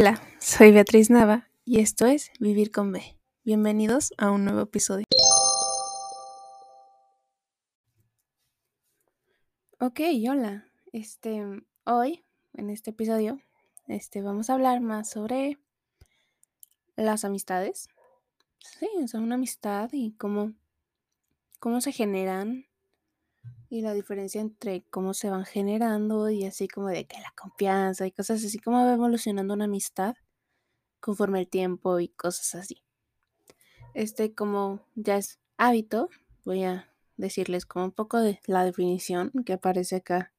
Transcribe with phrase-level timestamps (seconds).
[0.00, 3.18] Hola, soy Beatriz Nava y esto es Vivir con B.
[3.42, 5.04] Bienvenidos a un nuevo episodio.
[9.80, 9.98] Ok,
[10.30, 10.68] hola.
[10.92, 11.44] Este,
[11.82, 12.24] hoy,
[12.54, 13.40] en este episodio,
[13.88, 15.58] este, vamos a hablar más sobre
[16.94, 17.88] las amistades.
[18.60, 20.52] Sí, son una amistad y cómo,
[21.58, 22.67] cómo se generan
[23.70, 28.06] y la diferencia entre cómo se van generando y así como de que la confianza
[28.06, 30.16] y cosas así, cómo va evolucionando una amistad
[31.00, 32.82] conforme el tiempo y cosas así.
[33.94, 36.08] Este, como ya es hábito,
[36.44, 40.32] voy a decirles como un poco de la definición que aparece acá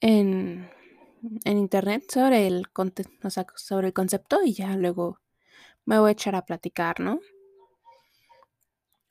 [0.00, 0.68] en,
[1.44, 2.66] en internet sobre el,
[3.22, 5.20] o sea, sobre el concepto y ya luego
[5.84, 7.20] me voy a echar a platicar, ¿no?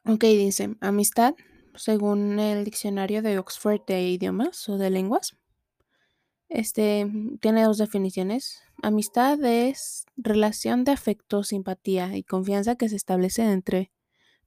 [0.05, 1.35] Ok, dice, amistad,
[1.77, 5.38] según el diccionario de Oxford de idiomas o de lenguas,
[6.49, 7.09] este
[7.41, 8.61] tiene dos definiciones.
[8.81, 13.91] Amistad es relación de afecto, simpatía y confianza que se establece entre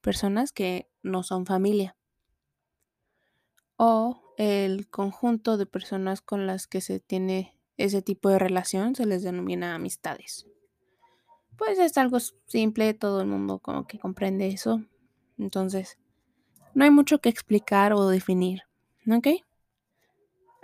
[0.00, 1.96] personas que no son familia.
[3.76, 9.06] O el conjunto de personas con las que se tiene ese tipo de relación se
[9.06, 10.46] les denomina amistades.
[11.56, 14.84] Pues es algo simple, todo el mundo como que comprende eso.
[15.38, 15.98] Entonces,
[16.74, 18.62] no hay mucho que explicar o definir.
[19.10, 19.28] ¿Ok?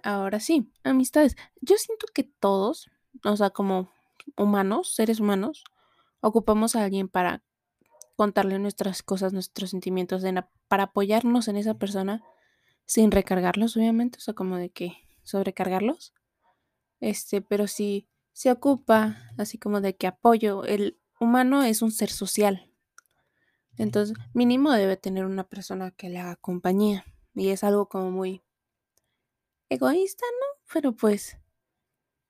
[0.02, 1.36] Ahora sí, amistades.
[1.60, 2.90] Yo siento que todos,
[3.24, 3.90] o sea, como
[4.36, 5.64] humanos, seres humanos,
[6.20, 7.42] ocupamos a alguien para
[8.16, 10.22] contarle nuestras cosas, nuestros sentimientos,
[10.68, 12.22] para apoyarnos en esa persona
[12.86, 16.12] sin recargarlos, obviamente, o sea, como de que sobrecargarlos.
[17.00, 22.10] Este, pero si se ocupa así como de que apoyo, el humano es un ser
[22.10, 22.70] social.
[23.76, 27.04] Entonces, mínimo debe tener una persona que le haga compañía.
[27.34, 28.42] Y es algo como muy
[29.68, 30.62] egoísta, ¿no?
[30.72, 31.38] Pero pues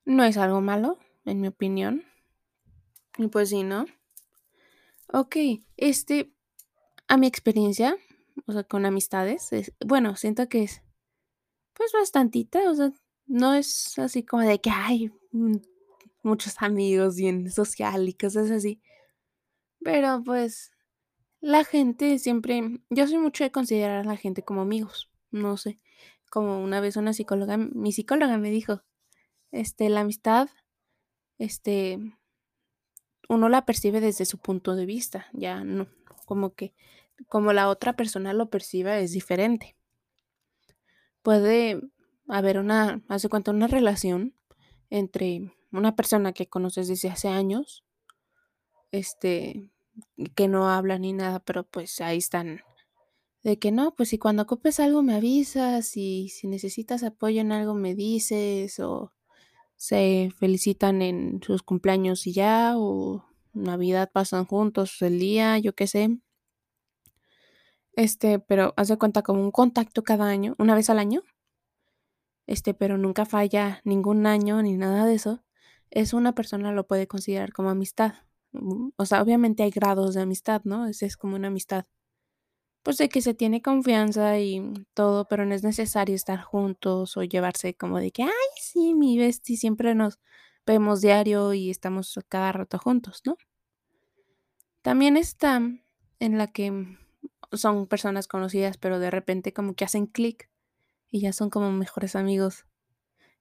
[0.04, 2.04] no es algo malo, en mi opinión.
[3.18, 3.86] Y pues sí, ¿no?
[5.12, 5.36] Ok,
[5.76, 6.34] este,
[7.06, 7.96] a mi experiencia,
[8.46, 9.50] o sea, con amistades,
[9.84, 10.82] bueno, siento que es,
[11.74, 12.92] pues bastantita, o sea,
[13.26, 15.12] no es así como de que hay
[16.22, 18.80] muchos amigos bien social y cosas así.
[19.80, 20.73] Pero pues
[21.44, 25.78] la gente siempre, yo soy mucho de considerar a la gente como amigos, no sé,
[26.30, 28.82] como una vez una psicóloga, mi psicóloga me dijo,
[29.50, 30.48] este, la amistad,
[31.36, 31.98] este,
[33.28, 35.86] uno la percibe desde su punto de vista, ya no,
[36.24, 36.72] como que
[37.28, 39.76] como la otra persona lo perciba es diferente.
[41.20, 41.78] Puede
[42.26, 44.34] haber una, hace cuenta, una relación
[44.88, 47.84] entre una persona que conoces desde hace años,
[48.92, 49.73] este,
[50.34, 52.60] que no habla ni nada, pero pues ahí están.
[53.42, 57.52] De que no, pues si cuando ocupes algo me avisas y si necesitas apoyo en
[57.52, 59.12] algo me dices o
[59.76, 65.86] se felicitan en sus cumpleaños y ya o Navidad pasan juntos el día, yo qué
[65.86, 66.18] sé.
[67.96, 71.22] Este, pero haz de cuenta como un contacto cada año, una vez al año.
[72.46, 75.44] Este, pero nunca falla ningún año ni nada de eso.
[75.90, 78.14] Es una persona lo puede considerar como amistad.
[78.54, 80.86] Mm, o sea, obviamente hay grados de amistad, ¿no?
[80.86, 81.86] Esa es como una amistad.
[82.84, 84.62] Pues de que se tiene confianza y
[84.94, 89.18] todo, pero no es necesario estar juntos o llevarse como de que, ay, sí, mi
[89.18, 90.18] bestie, siempre nos
[90.66, 93.36] vemos diario y estamos cada rato juntos, ¿no?
[94.82, 95.62] También está
[96.20, 96.98] en la que
[97.52, 100.50] son personas conocidas, pero de repente como que hacen clic
[101.10, 102.66] y ya son como mejores amigos.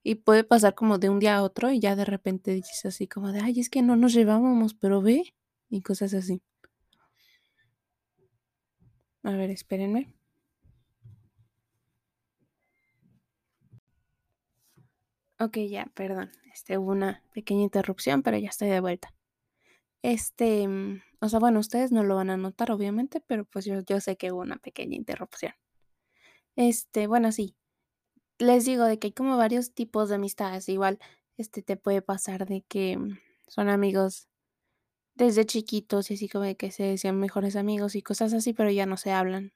[0.04, 3.08] Y puede pasar como de un día a otro y ya de repente dices así
[3.08, 5.34] como de, ay, es que no nos llevábamos, pero ve,
[5.70, 6.42] y cosas así.
[9.24, 10.02] A ver, espérenme.
[15.40, 16.32] Ok, ya, perdón.
[16.54, 19.14] Este, hubo una pequeña interrupción, pero ya estoy de vuelta.
[20.04, 23.82] Este, mm, o sea, bueno, ustedes no lo van a notar, obviamente, pero pues yo,
[23.82, 25.54] yo sé que hubo una pequeña interrupción.
[26.56, 27.56] Este, bueno, sí.
[28.40, 30.68] Les digo de que hay como varios tipos de amistades.
[30.70, 31.00] Igual,
[31.38, 34.28] este te puede pasar de que mm, son amigos
[35.16, 38.72] desde chiquitos y así como de que se decían mejores amigos y cosas así, pero
[38.72, 39.54] ya no se hablan.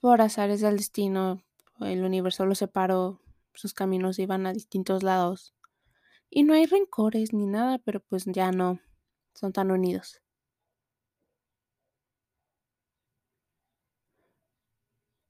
[0.00, 1.42] Por azares del destino,
[1.80, 3.20] el universo los separó,
[3.54, 5.54] sus caminos iban a distintos lados.
[6.30, 8.80] Y no hay rencores ni nada, pero pues ya no
[9.34, 10.20] son tan unidos.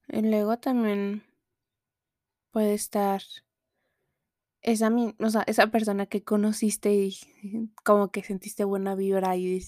[0.09, 1.23] Y luego también
[2.51, 3.23] puede estar
[4.63, 7.17] esa, o sea, esa persona que conociste y
[7.85, 9.63] como que sentiste buena vibra y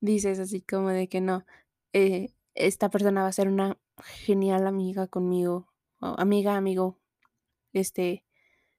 [0.00, 1.44] dices, así como de que no,
[1.92, 3.78] eh, esta persona va a ser una
[4.24, 5.68] genial amiga conmigo,
[6.00, 6.98] amiga, amigo,
[7.72, 8.24] este,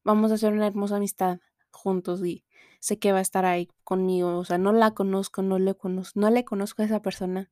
[0.04, 1.40] vamos a hacer una hermosa amistad
[1.72, 2.46] juntos y
[2.80, 6.20] sé que va a estar ahí conmigo, o sea, no la conozco, no le conozco,
[6.20, 7.50] no le conozco a esa persona.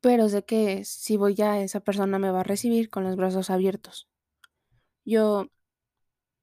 [0.00, 3.50] Pero sé que si voy ya, esa persona me va a recibir con los brazos
[3.50, 4.08] abiertos.
[5.04, 5.48] Yo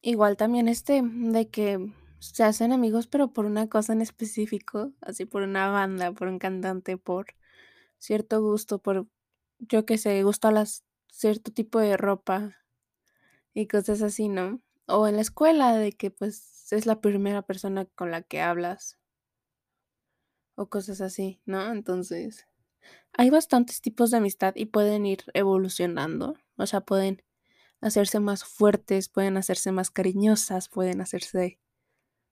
[0.02, 5.26] igual también este, de que se hacen amigos, pero por una cosa en específico, así
[5.26, 7.28] por una banda, por un cantante, por
[8.00, 9.08] cierto gusto, por,
[9.60, 12.56] yo que sé, gusto a las, cierto tipo de ropa
[13.54, 14.62] y cosas así, ¿no?
[14.88, 19.00] O en la escuela, de que pues es la primera persona con la que hablas
[20.56, 21.72] o cosas así, ¿no?
[21.72, 22.48] Entonces,
[23.14, 27.24] hay bastantes tipos de amistad y pueden ir evolucionando, o sea, pueden
[27.82, 31.60] hacerse más fuertes, pueden hacerse más cariñosas, pueden hacerse,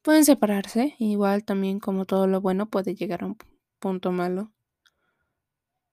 [0.02, 3.38] pueden separarse, igual también como todo lo bueno puede llegar a un
[3.80, 4.52] punto malo.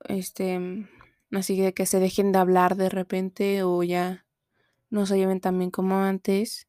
[0.08, 0.88] Este,
[1.30, 4.26] así de que se dejen de hablar de repente o ya
[4.90, 6.68] no se lleven tan bien como antes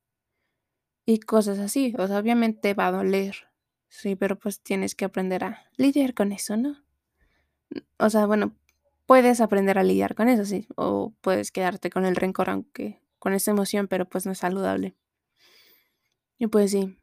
[1.06, 1.94] y cosas así.
[1.98, 3.36] O sea, obviamente va a doler,
[3.89, 6.83] sí, pero pues tienes que aprender a lidiar con eso, ¿no?
[7.98, 8.56] O sea, bueno,
[9.06, 13.34] puedes aprender a lidiar con eso, sí, o puedes quedarte con el rencor, aunque con
[13.34, 14.96] esa emoción, pero pues no es saludable.
[16.38, 16.98] Y pues sí,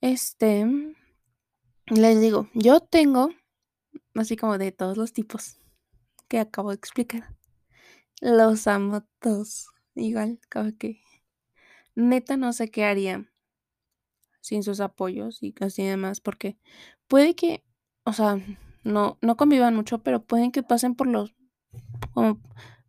[0.00, 0.66] este,
[1.86, 3.30] les digo, yo tengo,
[4.14, 5.58] así como de todos los tipos
[6.28, 7.34] que acabo de explicar,
[8.20, 11.00] los amo todos, igual, como que
[11.94, 13.30] neta no sé qué haría
[14.40, 16.58] sin sus apoyos y así demás, porque
[17.08, 17.64] puede que,
[18.04, 18.38] o sea,
[18.84, 21.34] no, no convivan mucho, pero pueden que pasen por los,
[22.12, 22.40] como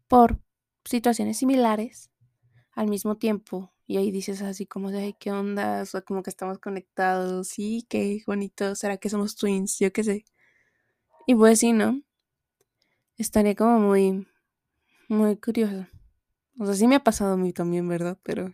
[0.07, 0.39] por
[0.83, 2.11] situaciones similares
[2.73, 3.73] al mismo tiempo.
[3.87, 5.81] Y ahí dices así como de, ay, ¿qué onda?
[5.81, 7.49] O sea, como que estamos conectados.
[7.49, 8.75] Sí, qué bonito.
[8.75, 9.77] ¿Será que somos twins?
[9.79, 10.25] Yo qué sé.
[11.27, 12.01] Y pues sí, ¿no?
[13.17, 14.27] Estaría como muy,
[15.07, 15.87] muy curioso.
[16.59, 18.17] O sea, sí me ha pasado a mí también, ¿verdad?
[18.23, 18.53] Pero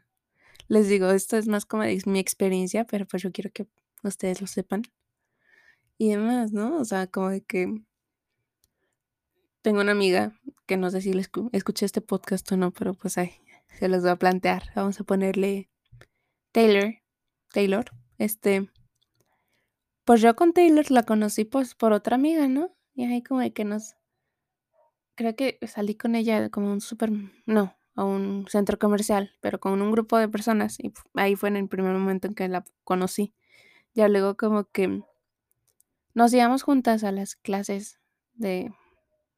[0.68, 3.68] les digo, esto es más como mi experiencia, pero pues yo quiero que
[4.04, 4.84] ustedes lo sepan.
[5.98, 6.78] Y demás, ¿no?
[6.78, 7.84] O sea, como de que
[9.62, 11.22] tengo una amiga que no sé si le
[11.52, 13.34] escuché este podcast o no, pero pues ahí
[13.78, 14.64] se los voy a plantear.
[14.76, 15.70] Vamos a ponerle
[16.52, 16.96] Taylor.
[17.52, 17.86] Taylor.
[18.18, 18.70] Este.
[20.06, 22.76] Pues yo con Taylor la conocí pues por otra amiga, ¿no?
[22.94, 23.96] Y ahí como de que nos.
[25.16, 27.12] Creo que salí con ella como un súper.
[27.46, 30.80] No, a un centro comercial, pero con un grupo de personas.
[30.80, 33.34] Y ahí fue en el primer momento en que la conocí.
[33.94, 35.04] Ya luego como que
[36.14, 38.00] nos íbamos juntas a las clases
[38.34, 38.72] de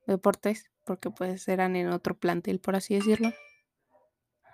[0.08, 3.34] deportes, porque pues eran en otro plantel, por así decirlo.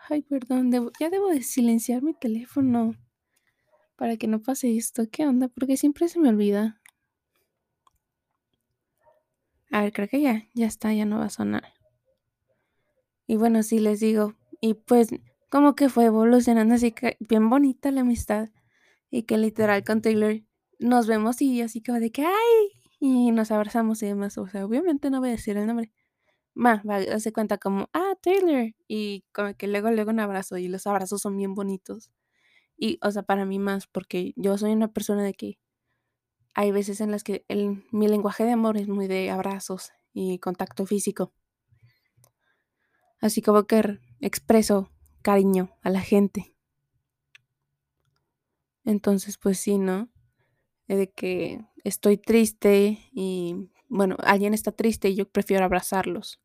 [0.09, 2.95] Ay, perdón, ya debo de silenciar mi teléfono
[3.95, 5.03] para que no pase esto.
[5.11, 5.49] ¿Qué onda?
[5.49, 6.81] Porque siempre se me olvida.
[9.71, 11.73] A ver, creo que ya, ya está, ya no va a sonar.
[13.27, 15.09] Y bueno, sí les digo, y pues
[15.51, 18.49] como que fue evolucionando así que bien bonita la amistad
[19.11, 20.41] y que literal con Taylor
[20.79, 24.37] nos vemos y así como de que, ay, y nos abrazamos y demás.
[24.37, 25.91] O sea, obviamente no voy a decir el nombre.
[26.55, 28.73] Va, va, hace cuenta como, ah, Taylor.
[28.87, 30.57] Y como que luego, luego un abrazo.
[30.57, 32.11] Y los abrazos son bien bonitos.
[32.77, 35.59] Y, o sea, para mí más, porque yo soy una persona de que
[36.55, 40.39] hay veces en las que el, mi lenguaje de amor es muy de abrazos y
[40.39, 41.33] contacto físico.
[43.21, 44.89] Así como que expreso
[45.21, 46.55] cariño a la gente.
[48.85, 50.09] Entonces, pues sí, ¿no?
[50.95, 56.41] De que estoy triste y, bueno, alguien está triste y yo prefiero abrazarlos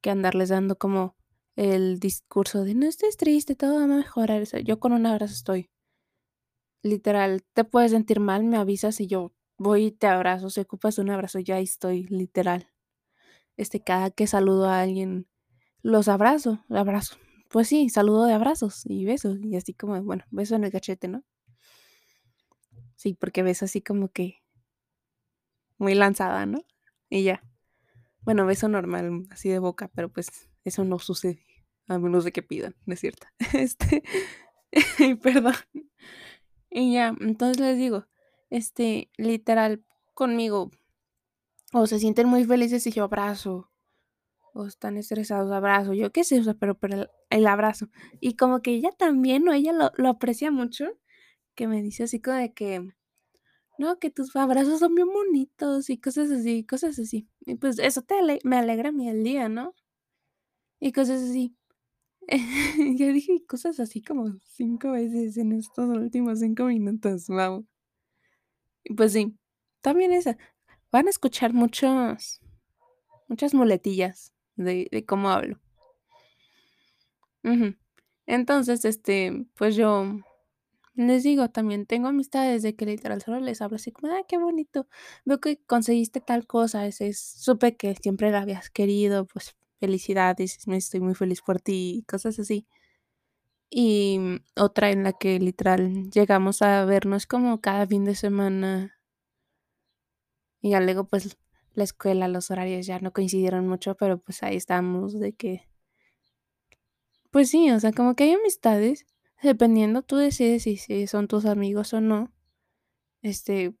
[0.00, 1.16] que andarles dando como
[1.56, 4.44] el discurso de no estés triste, todo va a mejorar.
[4.64, 5.70] yo con un abrazo estoy.
[6.82, 10.50] Literal, te puedes sentir mal, me avisas y yo voy y te abrazo.
[10.50, 12.68] Si ocupas un abrazo, ya estoy, literal.
[13.56, 15.26] Este, cada que saludo a alguien,
[15.82, 17.16] los abrazo, abrazo.
[17.50, 19.38] Pues sí, saludo de abrazos y besos.
[19.42, 21.24] Y así como, bueno, beso en el cachete, ¿no?
[23.04, 24.42] Sí, porque ves así como que
[25.76, 26.64] muy lanzada, ¿no?
[27.10, 27.44] Y ya.
[28.22, 31.44] Bueno, beso normal, así de boca, pero pues eso no sucede.
[31.86, 33.26] A menos de que pidan, ¿no es cierto?
[33.52, 34.02] Este.
[35.22, 35.52] perdón.
[36.70, 38.06] Y ya, entonces les digo,
[38.48, 39.84] este, literal,
[40.14, 40.70] conmigo,
[41.74, 43.70] o se sienten muy felices y yo abrazo,
[44.54, 47.90] o están estresados, abrazo, yo qué sé, o pero, pero el, abrazo.
[48.18, 49.52] Y como que ella también, ¿no?
[49.52, 50.86] Ella lo, lo aprecia mucho
[51.54, 52.88] que me dice así como de que,
[53.78, 57.28] no, que tus abrazos son bien bonitos y cosas así, cosas así.
[57.40, 59.74] Y pues eso te me alegra mi el día, ¿no?
[60.80, 61.56] Y cosas así.
[62.96, 67.66] ya dije cosas así como cinco veces en estos últimos cinco minutos, wow.
[68.84, 69.36] Y pues sí,
[69.80, 70.36] también esa.
[70.90, 72.40] Van a escuchar muchos,
[73.28, 75.60] muchas muletillas de, de cómo hablo.
[78.26, 80.20] Entonces, este, pues yo
[80.96, 84.38] Les digo, también tengo amistades de que literal solo les hablo así como, ah, qué
[84.38, 84.86] bonito,
[85.24, 90.76] veo que conseguiste tal cosa, es, supe que siempre la habías querido, pues felicidades, me
[90.76, 92.66] estoy muy feliz por ti, cosas así.
[93.70, 98.96] Y otra en la que literal llegamos a vernos como cada fin de semana.
[100.62, 101.36] Y luego pues
[101.74, 105.68] la escuela, los horarios ya no coincidieron mucho, pero pues ahí estamos de que...
[107.30, 109.06] Pues sí, o sea, como que hay amistades,
[109.44, 112.32] dependiendo tú decides si, si son tus amigos o no.
[113.22, 113.74] Este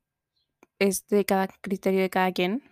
[0.78, 2.62] es de cada criterio de cada quien.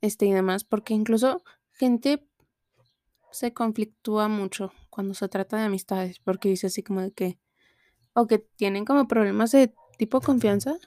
[0.00, 1.42] Este y demás, porque incluso
[1.72, 2.26] gente
[3.30, 7.38] se conflictúa mucho cuando se trata de amistades, porque dice así como de que,
[8.12, 10.78] o que tienen como problemas de tipo confianza,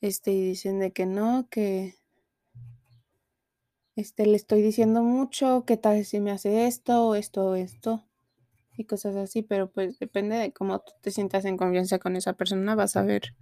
[0.00, 1.94] este, y dicen de que no, que,
[3.94, 8.04] este, le estoy diciendo mucho, que tal si me hace esto, o esto, o esto,
[8.76, 12.34] y cosas así, pero pues depende de cómo tú te sientas en confianza con esa
[12.34, 13.34] persona, vas a ver,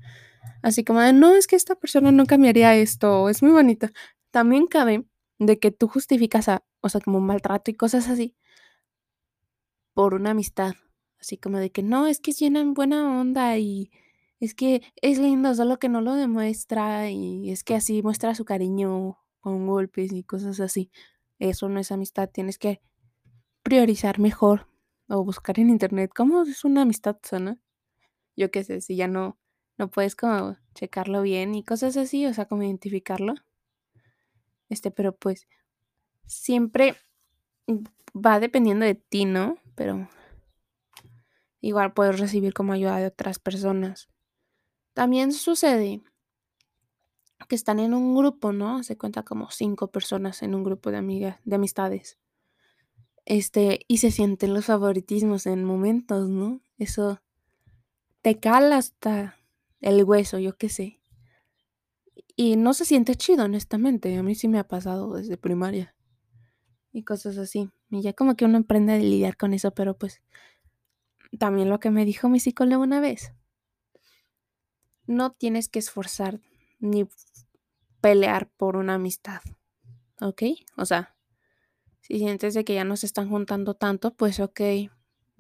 [0.62, 3.93] así como de, no, es que esta persona no cambiaría esto, es muy bonita.
[4.31, 5.05] También cabe
[5.38, 8.37] de que tú justificas a, o sea, como maltrato y cosas así,
[9.95, 10.75] por una amistad.
[11.21, 13.91] Así como de que no, es que es llena buena onda y
[14.41, 18.45] es que es lindo, solo que no lo demuestra y es que así muestra su
[18.45, 20.91] cariño con golpes y cosas así.
[21.38, 22.81] Eso no es amistad, tienes que
[23.62, 24.69] priorizar mejor
[25.08, 27.58] o buscar en internet cómo es una amistad sana.
[28.37, 29.38] Yo qué sé, si ya no,
[29.78, 33.34] no puedes como checarlo bien y cosas así, o sea, como identificarlo.
[34.68, 35.46] Este, pero pues
[36.26, 36.96] siempre
[38.14, 39.58] va dependiendo de ti, ¿no?
[39.75, 40.08] Pero
[41.61, 44.08] igual puedes recibir como ayuda de otras personas.
[44.94, 46.02] También sucede
[47.49, 48.82] que están en un grupo, ¿no?
[48.82, 52.18] Se cuenta como cinco personas en un grupo de amigas, de amistades.
[53.26, 56.61] Este, y se sienten los favoritismos en momentos, ¿no?
[56.78, 57.21] Eso
[58.23, 59.37] te cala hasta
[59.81, 61.00] el hueso, yo qué sé.
[62.37, 64.16] Y no se siente chido, honestamente.
[64.16, 65.95] A mí sí me ha pasado desde primaria.
[66.93, 67.71] Y cosas así.
[67.90, 70.23] Y ya como que uno aprende a lidiar con eso, pero pues
[71.38, 73.33] también lo que me dijo mi psicólogo una vez.
[75.07, 76.40] No tienes que esforzar
[76.78, 77.07] ni
[78.00, 79.43] pelear por una amistad.
[80.21, 80.43] ¿Ok?
[80.76, 81.13] O sea,
[82.06, 84.61] si sientes de que ya no se están juntando tanto, pues ok,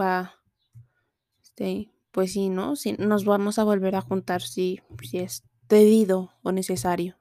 [0.00, 0.34] va.
[1.42, 2.74] Este, pues sí, ¿no?
[2.74, 7.18] Si nos vamos a volver a juntar si, si es debido o necesario.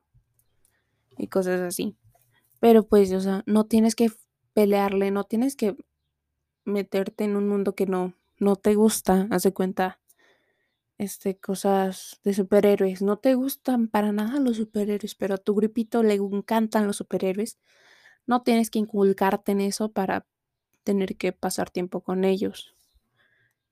[1.18, 1.98] Y cosas así.
[2.62, 4.12] Pero pues, o sea, no tienes que
[4.54, 5.76] pelearle, no tienes que
[6.64, 10.00] meterte en un mundo que no, no te gusta, haz de cuenta,
[10.98, 13.02] este, cosas de superhéroes.
[13.02, 17.60] No te gustan para nada los superhéroes, pero a tu grupito le encantan los superhéroes.
[18.26, 20.26] No tienes que inculcarte en eso para
[20.84, 22.76] tener que pasar tiempo con ellos.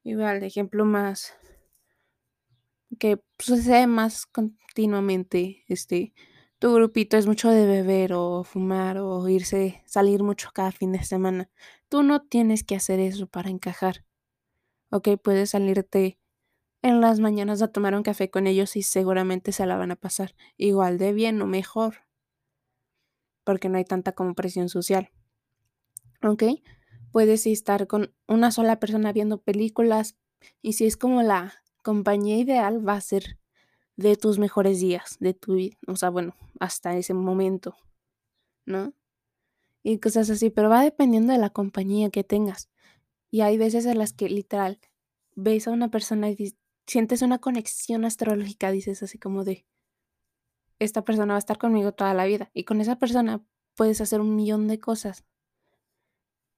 [0.04, 1.34] Igual, ejemplo más
[3.00, 6.14] que sucede más continuamente, este,
[6.60, 11.04] tu grupito es mucho de beber o fumar o irse, salir mucho cada fin de
[11.04, 11.50] semana.
[11.90, 14.06] Tú no tienes que hacer eso para encajar.
[14.92, 16.20] Ok, puedes salirte
[16.82, 19.96] en las mañanas a tomar un café con ellos y seguramente se la van a
[19.96, 22.06] pasar igual de bien o mejor.
[23.44, 25.10] Porque no hay tanta como presión social.
[26.24, 26.44] Ok,
[27.12, 30.18] puedes estar con una sola persona viendo películas
[30.62, 33.40] y si es como la compañía ideal va a ser
[33.98, 37.76] de tus mejores días, de tu vida, o sea, bueno, hasta ese momento,
[38.66, 38.94] ¿no?
[39.84, 42.70] Y cosas así, pero va dependiendo de la compañía que tengas.
[43.32, 44.80] Y hay veces en las que literal
[45.36, 46.56] ves a una persona y
[46.86, 49.66] sientes una conexión astrológica, dices así como de,
[50.84, 52.50] esta persona va a estar conmigo toda la vida.
[52.54, 53.46] Y con esa persona
[53.76, 55.24] puedes hacer un millón de cosas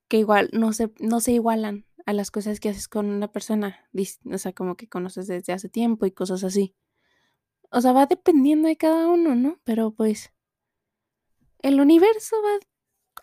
[0.08, 3.90] que igual no se, no se igualan a las cosas que haces con una persona,
[4.32, 6.74] o sea, como que conoces desde hace tiempo y cosas así.
[7.70, 9.60] O sea, va dependiendo de cada uno, ¿no?
[9.66, 10.32] Pero pues
[11.60, 12.60] el universo va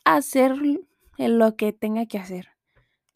[0.04, 0.54] a hacer
[1.16, 2.48] lo que tenga que hacer.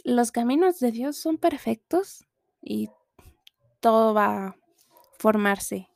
[0.04, 2.26] Los caminos de Dios son perfectos
[2.62, 2.88] y
[3.80, 4.56] todo va a
[5.18, 5.93] formarse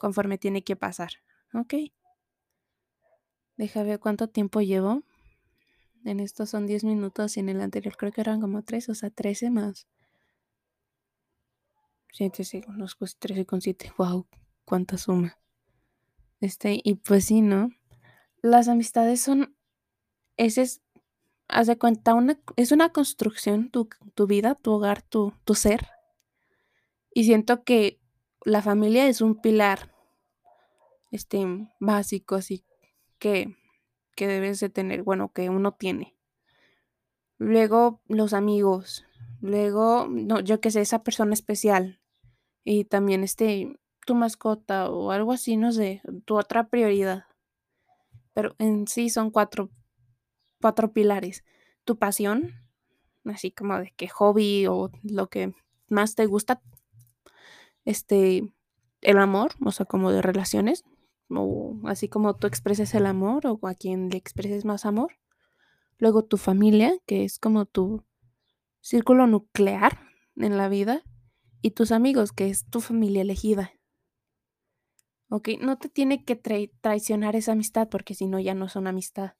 [0.00, 1.12] conforme tiene que pasar,
[1.54, 1.74] ¿ok?
[3.56, 5.02] Deja ver cuánto tiempo llevo.
[6.04, 8.94] En estos son 10 minutos y en el anterior creo que eran como 3, o
[8.94, 9.86] sea, 13 más.
[12.12, 13.92] 7 segundos, pues 13 con 7.
[13.98, 14.26] Wow,
[14.64, 15.38] cuánta suma.
[16.40, 17.68] Este, y pues sí, ¿no?
[18.42, 19.54] Las amistades son.
[20.38, 20.80] Ese es.
[21.48, 25.86] Haz de cuenta, una, es una construcción, tu, tu vida, tu hogar, tu, tu ser.
[27.12, 28.00] Y siento que
[28.44, 29.89] la familia es un pilar
[31.10, 31.46] este,
[31.78, 32.64] básico, así
[33.18, 33.56] que
[34.16, 36.14] que debes de tener, bueno, que uno tiene.
[37.38, 39.06] Luego los amigos,
[39.40, 42.00] Luego, no, yo que sé, esa persona especial.
[42.62, 47.24] Y también este, tu mascota o algo así, no sé, tu otra prioridad.
[48.34, 49.70] Pero en sí son cuatro,
[50.60, 51.42] cuatro pilares.
[51.84, 52.52] Tu pasión,
[53.24, 55.54] así como de qué hobby o lo que
[55.88, 56.60] más te gusta.
[57.86, 58.52] Este,
[59.00, 60.84] el amor, o sea, como de relaciones,
[61.30, 65.12] o así como tú expreses el amor o a quien le expreses más amor.
[65.98, 68.04] Luego tu familia, que es como tu
[68.80, 70.00] círculo nuclear
[70.36, 71.02] en la vida.
[71.62, 73.72] Y tus amigos, que es tu familia elegida.
[75.28, 79.34] Ok, no te tiene que traicionar esa amistad porque si no ya no son amistad.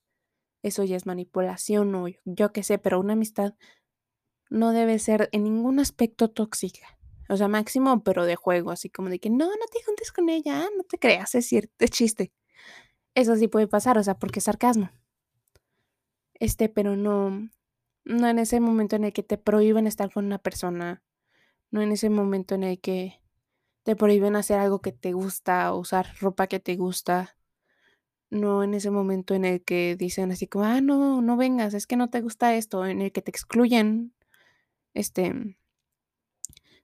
[0.62, 3.54] Eso ya es manipulación o yo qué sé, pero una amistad
[4.50, 6.99] no debe ser en ningún aspecto tóxica.
[7.30, 10.28] O sea, máximo, pero de juego, así como de que no, no te juntes con
[10.28, 12.32] ella, no te creas, es cierto, es chiste.
[13.14, 14.90] Eso sí puede pasar, o sea, porque es sarcasmo.
[16.34, 17.48] Este, pero no,
[18.04, 21.04] no en ese momento en el que te prohíben estar con una persona,
[21.70, 23.20] no en ese momento en el que
[23.84, 27.36] te prohíben hacer algo que te gusta, usar ropa que te gusta,
[28.28, 31.86] no en ese momento en el que dicen así como, ah, no, no vengas, es
[31.86, 34.14] que no te gusta esto, en el que te excluyen,
[34.94, 35.56] este,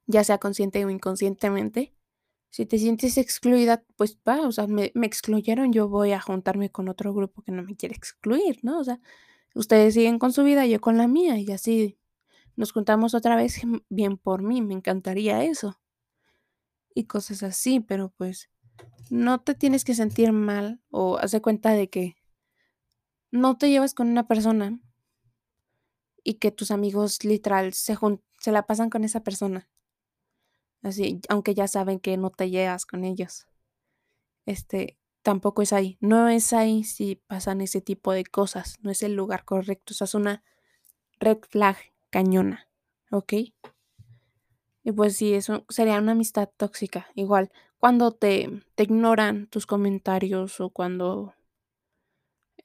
[0.06, 1.94] ya sea consciente o inconscientemente.
[2.50, 6.70] Si te sientes excluida, pues va, o sea, me, me excluyeron, yo voy a juntarme
[6.70, 8.78] con otro grupo que no me quiere excluir, ¿no?
[8.78, 9.00] O sea,
[9.54, 11.98] ustedes siguen con su vida, yo con la mía, y así
[12.56, 13.60] nos juntamos otra vez,
[13.90, 15.78] bien por mí, me encantaría eso.
[16.94, 18.48] Y cosas así, pero pues
[19.10, 22.16] no te tienes que sentir mal o hace cuenta de que
[23.30, 24.80] no te llevas con una persona
[26.25, 27.96] y que tus amigos literal se,
[28.40, 29.68] se la pasan con esa persona.
[30.83, 33.47] Así, aunque ya saben que no te llevas con ellos.
[34.45, 35.99] Este, tampoco es ahí.
[36.00, 38.76] No es ahí si pasan ese tipo de cosas.
[38.83, 39.92] No es el lugar correcto.
[39.92, 40.45] O sea, es una
[41.18, 41.76] red flag
[42.11, 42.68] cañona.
[43.11, 43.33] ¿Ok?
[44.85, 47.09] Y pues sí, eso sería una amistad tóxica.
[47.14, 51.35] Igual, cuando te, te ignoran tus comentarios o cuando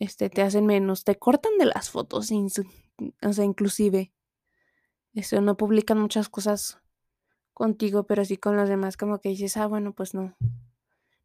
[0.02, 4.12] este, te hacen menos, te cortan de las fotos, o sea, inclusive.
[5.14, 6.81] Eso, no publican muchas cosas
[7.62, 10.36] contigo, pero sí con los demás, como que dices, ah, bueno, pues no,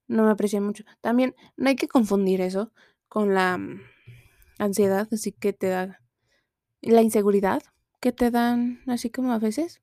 [0.06, 0.84] no me aprecian mucho.
[1.00, 2.74] También no hay que confundir eso
[3.08, 3.80] con la mm,
[4.58, 6.02] ansiedad, así que te da
[6.82, 7.62] la inseguridad
[8.00, 9.80] que te dan, así como a veces.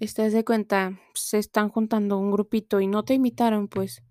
[0.00, 4.02] Estás de cuenta, se están juntando un grupito y no te invitaron, pues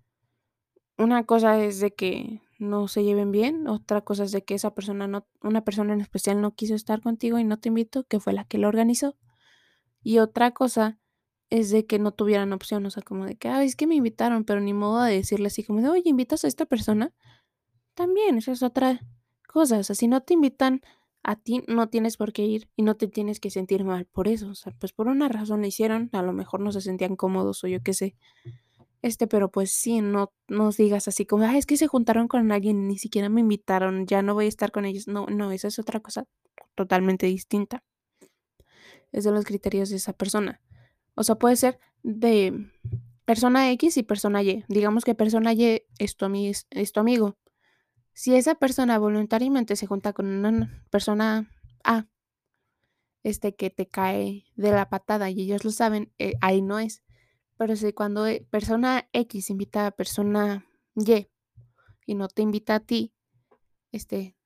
[0.98, 4.74] una cosa es de que no se lleven bien, otra cosa es de que esa
[4.74, 8.18] persona no, una persona en especial no quiso estar contigo y no te invitó, que
[8.18, 9.16] fue la que lo organizó.
[10.02, 10.98] Y otra cosa
[11.50, 13.94] es de que no tuvieran opción, o sea, como de que, ay, es que me
[13.94, 17.12] invitaron, pero ni modo de decirle así como de, oye, ¿invitas a esta persona?
[17.94, 19.00] También, esa es otra
[19.46, 20.82] cosa, o sea, si no te invitan
[21.22, 24.28] a ti, no tienes por qué ir y no te tienes que sentir mal por
[24.28, 27.16] eso, o sea, pues por una razón lo hicieron, a lo mejor no se sentían
[27.16, 28.16] cómodos o yo qué sé.
[29.04, 32.50] Este, pero pues sí, no nos digas así como, ay, es que se juntaron con
[32.50, 35.08] alguien, ni siquiera me invitaron, ya no voy a estar con ellos.
[35.08, 36.24] No, no, esa es otra cosa
[36.74, 37.84] totalmente distinta.
[39.12, 40.62] Es de los criterios de esa persona.
[41.14, 42.70] O sea, puede ser de
[43.24, 44.64] persona X y persona Y.
[44.68, 47.36] Digamos que persona Y es tu, tu amigo.
[48.12, 51.50] Si esa persona voluntariamente se junta con una persona
[51.82, 52.06] A,
[53.22, 57.02] este que te cae de la patada y ellos lo saben, eh, ahí no es.
[57.56, 61.28] Pero si cuando eh, persona X invita a persona Y
[62.06, 63.14] y no te invita a ti,
[63.92, 64.36] este,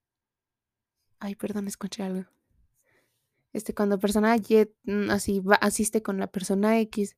[1.19, 2.38] ay, perdón, escuché algo
[3.53, 7.17] este, cuando persona Y mm, así va, asiste con la persona X,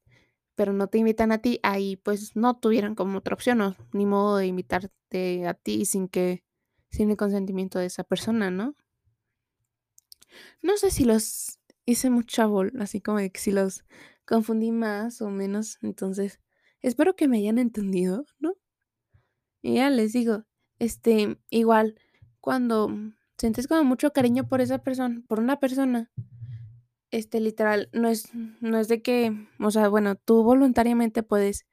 [0.54, 4.36] pero no te invitan a ti, ahí pues no tuvieran como otra opción, ni modo
[4.36, 6.44] de invitarte a ti sin que,
[6.90, 8.76] sin el consentimiento de esa persona, ¿no?
[10.62, 13.84] No sé si los hice mucha bol, así como que si los
[14.26, 16.40] confundí más o menos, entonces
[16.82, 18.54] espero que me hayan entendido, ¿no?
[19.62, 20.44] Y ya les digo,
[20.78, 21.98] este, igual,
[22.40, 22.88] cuando
[23.40, 26.10] sientes como mucho cariño por esa persona, por una persona,
[27.10, 31.66] este, literal, no es, no es de que, o sea, bueno, tú voluntariamente puedes,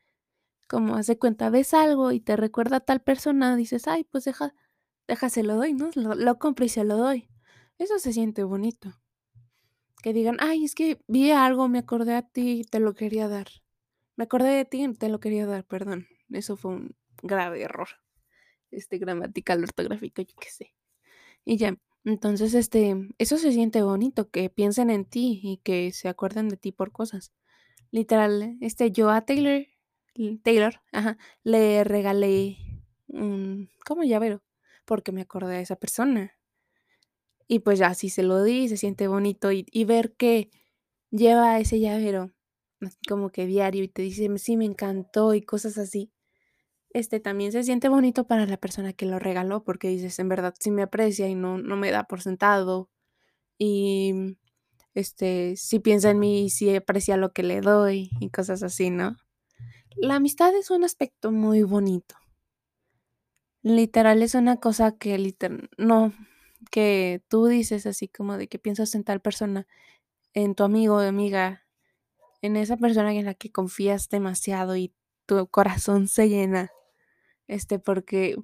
[0.69, 4.53] como hace cuenta, ves algo y te recuerda a tal persona, dices, ay, pues deja,
[5.29, 5.89] se lo doy, ¿no?
[5.95, 7.29] Lo, lo compro y se lo doy.
[7.77, 8.93] Eso se siente bonito.
[10.01, 13.27] Que digan, ay, es que vi algo, me acordé a ti y te lo quería
[13.27, 13.47] dar.
[14.15, 16.07] Me acordé de ti y te lo quería dar, perdón.
[16.29, 17.89] Eso fue un grave error.
[18.71, 20.76] Este gramatical ortográfico, yo qué sé.
[21.49, 26.09] Y ya, entonces, este, eso se siente bonito, que piensen en ti y que se
[26.09, 27.31] acuerden de ti por cosas.
[27.89, 29.65] Literal, este, yo a Taylor,
[30.43, 32.57] Taylor, ajá, le regalé
[33.07, 34.43] un, como llavero,
[34.83, 36.33] porque me acordé de esa persona.
[37.47, 40.51] Y pues ya así se lo di, se siente bonito y, y ver que
[41.11, 42.33] lleva ese llavero
[43.07, 46.11] como que diario y te dice, sí, me encantó y cosas así,
[46.97, 50.53] este también se siente bonito para la persona que lo regaló porque dices, en verdad
[50.59, 52.89] sí me aprecia y no, no me da por sentado
[53.57, 54.37] y
[54.93, 58.89] este sí piensa en mí y sí aprecia lo que le doy y cosas así,
[58.89, 59.15] ¿no?
[59.95, 62.15] La amistad es un aspecto muy bonito.
[63.63, 66.13] Literal es una cosa que literal no,
[66.71, 69.67] que tú dices así como de que piensas en tal persona,
[70.33, 71.65] en tu amigo o amiga,
[72.41, 74.93] en esa persona en la que confías demasiado y
[75.25, 76.71] tu corazón se llena,
[77.47, 78.37] este, porque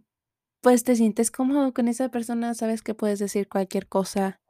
[0.62, 4.42] pues te sientes cómodo con esa persona, sabes que puedes decir cualquier cosa,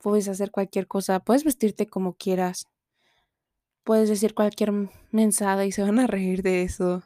[0.00, 2.66] puedes hacer cualquier cosa, puedes vestirte como quieras,
[3.84, 4.72] puedes decir cualquier
[5.10, 7.02] mensada y se van a reír de eso.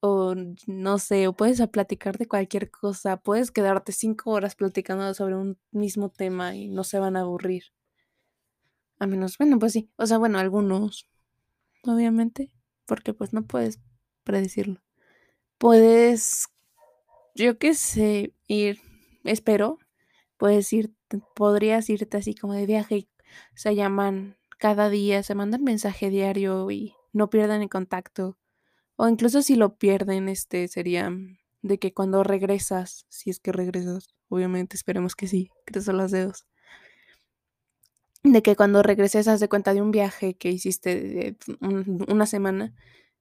[0.00, 0.34] O
[0.66, 5.58] no sé, o puedes platicar de cualquier cosa, puedes quedarte cinco horas platicando sobre un
[5.70, 7.64] mismo tema y no se van a aburrir.
[8.98, 11.08] A menos, bueno, pues sí, o sea, bueno, algunos,
[11.84, 12.50] obviamente,
[12.86, 13.80] porque pues no puedes
[14.24, 14.81] predecirlo.
[15.62, 16.48] Puedes,
[17.36, 18.80] yo qué sé, ir,
[19.22, 19.78] espero,
[20.36, 20.92] puedes ir,
[21.36, 23.06] podrías irte así como de viaje
[23.54, 28.36] se llaman cada día, se mandan mensaje diario y no pierdan el contacto.
[28.96, 31.12] O incluso si lo pierden, este sería
[31.62, 36.44] de que cuando regresas, si es que regresas, obviamente esperemos que sí, cruzo los dedos.
[38.24, 42.74] De que cuando regreses haz de cuenta de un viaje que hiciste una semana,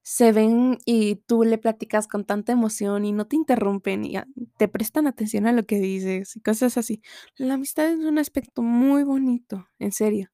[0.03, 4.15] se ven y tú le platicas con tanta emoción y no te interrumpen y
[4.57, 7.01] te prestan atención a lo que dices y cosas así.
[7.37, 10.29] La amistad es un aspecto muy bonito, en serio.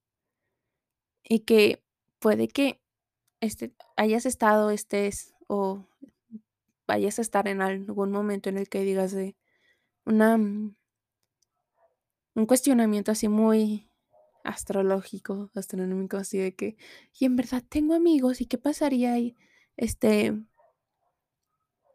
[1.23, 1.83] Y que
[2.19, 2.81] puede que
[3.41, 5.87] este, hayas estado, estés o
[6.87, 9.35] vayas a estar en algún momento en el que digas de
[10.05, 10.75] una, mm,
[12.35, 13.89] un cuestionamiento así muy
[14.43, 16.77] astrológico, astronómico, así de que,
[17.19, 19.35] y en verdad tengo amigos, ¿y qué pasaría ahí?
[19.77, 20.33] Este,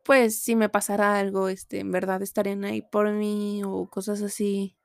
[0.05, 4.77] pues si me pasara algo, este, en verdad estarían ahí por mí o cosas así.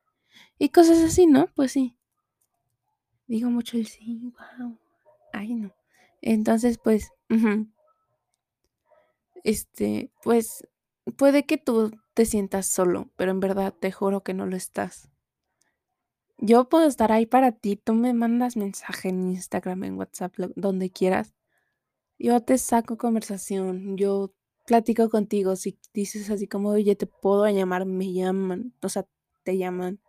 [0.58, 1.48] Y cosas así, ¿no?
[1.54, 1.96] Pues sí.
[3.26, 4.18] Digo mucho el sí,
[4.58, 4.78] wow.
[5.32, 5.72] Ay, no.
[6.22, 7.12] Entonces, pues,
[9.44, 10.66] este, pues
[11.16, 15.10] puede que tú te sientas solo, pero en verdad te juro que no lo estás.
[16.38, 20.90] Yo puedo estar ahí para ti, tú me mandas mensaje en Instagram, en WhatsApp, donde
[20.90, 21.34] quieras.
[22.18, 24.32] Yo te saco conversación, yo
[24.66, 25.56] platico contigo.
[25.56, 29.06] Si dices así como, oye, te puedo llamar, me llaman, o sea,
[29.44, 30.00] te llaman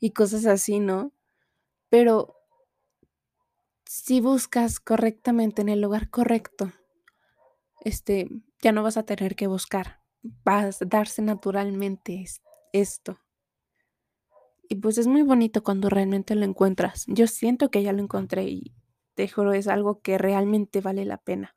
[0.00, 1.12] y cosas así, ¿no?
[1.90, 2.36] Pero
[3.86, 6.70] si buscas correctamente en el lugar correcto,
[7.80, 8.28] este,
[8.62, 13.18] ya no vas a tener que buscar, vas a darse naturalmente es- esto.
[14.68, 17.04] Y pues es muy bonito cuando realmente lo encuentras.
[17.08, 18.74] Yo siento que ya lo encontré y
[19.14, 21.56] te juro, es algo que realmente vale la pena.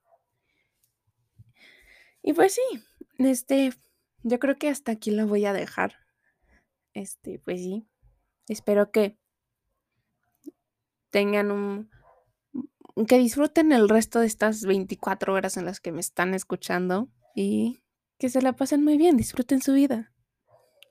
[2.24, 2.84] Y pues sí,
[3.18, 3.74] este,
[4.24, 5.96] yo creo que hasta aquí lo voy a dejar.
[6.94, 7.88] Este, pues sí,
[8.48, 9.18] espero que
[11.10, 11.90] tengan un,
[13.08, 17.84] que disfruten el resto de estas 24 horas en las que me están escuchando y
[18.18, 20.14] que se la pasen muy bien, disfruten su vida.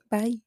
[0.09, 0.43] Bye.